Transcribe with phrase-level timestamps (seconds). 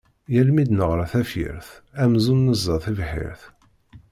[0.33, 1.69] Yal mi d-neɣra tafyirt,
[2.03, 3.41] amzun neẓẓa tibḥirt.